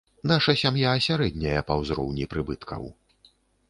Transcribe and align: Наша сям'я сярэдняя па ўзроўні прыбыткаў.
Наша 0.29 0.53
сям'я 0.61 0.93
сярэдняя 1.09 1.61
па 1.71 1.81
ўзроўні 1.85 2.23
прыбыткаў. 2.35 2.95